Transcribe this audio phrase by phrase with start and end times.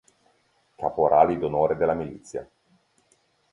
[0.77, 2.49] Caporali d'Onore della Milizia